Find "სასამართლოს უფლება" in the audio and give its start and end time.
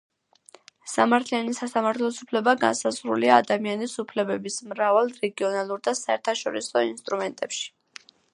1.57-2.55